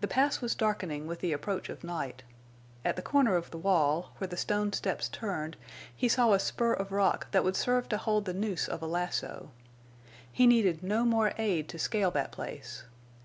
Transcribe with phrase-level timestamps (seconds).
[0.00, 2.22] The pass was darkening with the approach of night.
[2.84, 5.56] At the corner of the wall, where the stone steps turned,
[5.92, 8.86] he saw a spur of rock that would serve to hold the noose of a
[8.86, 9.50] lasso.
[10.30, 12.84] He needed no more aid to scale that place.